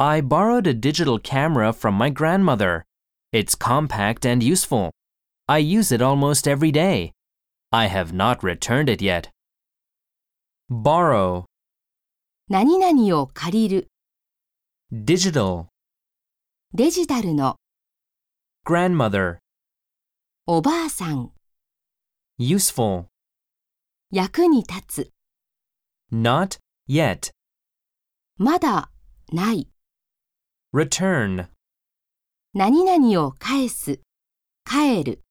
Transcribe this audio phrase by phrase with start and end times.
[0.00, 2.84] I borrowed a digital camera from my grandmother.
[3.32, 4.92] It's compact and useful.
[5.48, 7.12] I use it almost every day.
[7.72, 9.30] I have not returned it yet.
[10.68, 11.46] Borrow,
[12.48, 13.88] 何々を借りる、
[14.92, 15.66] digital,
[16.74, 17.56] デジタルの、
[18.66, 19.38] grandmother,
[20.46, 21.32] おばあさん、
[22.38, 23.06] useful,
[24.10, 25.12] 役に立つ、
[26.12, 26.58] not
[26.88, 27.30] yet,
[28.36, 28.90] まだ、
[29.32, 29.68] ない、
[30.73, 31.47] Return.
[32.53, 33.99] 何々を返す、
[34.65, 35.23] 帰る。